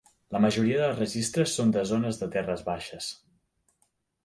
La 0.35 0.39
majoria 0.45 0.79
dels 0.83 0.97
registres 0.99 1.53
són 1.59 1.75
de 1.77 1.85
zones 1.91 2.19
de 2.23 2.31
terres 2.39 2.67
baixes. 2.73 3.13